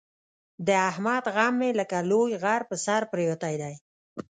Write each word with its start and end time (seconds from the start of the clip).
د 0.67 0.69
احمد 0.89 1.23
غم 1.35 1.53
مې 1.59 1.69
لکه 1.79 1.97
لوی 2.09 2.31
غر 2.43 2.61
په 2.69 2.75
سر 2.85 3.01
پرېوتی 3.11 3.55
دی. 3.61 3.73